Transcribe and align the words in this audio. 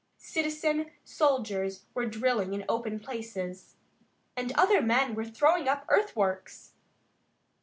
Citizen 0.17 0.89
soldiers 1.03 1.85
were 1.93 2.07
drilling 2.07 2.55
in 2.55 2.65
open 2.67 2.99
places, 2.99 3.75
and 4.35 4.51
other 4.53 4.81
men 4.81 5.13
were 5.13 5.23
throwing 5.23 5.67
up 5.67 5.85
earthworks. 5.89 6.73